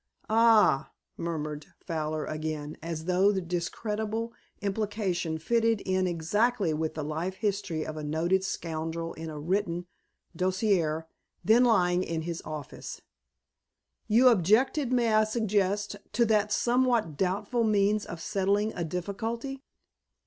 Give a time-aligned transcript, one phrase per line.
[0.31, 7.35] "Ah," murmured Fowler again, as though the discreditable implication fitted in exactly with the life
[7.35, 9.85] history of a noted scoundrel in a written
[10.35, 11.01] dossier
[11.45, 13.01] then lying in his office.
[14.07, 19.61] "You objected, may I suggest, to that somewhat doubtful means of settling a difficulty?"